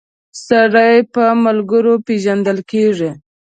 [0.47, 3.11] سړی په ملګرو پيژندل کیږی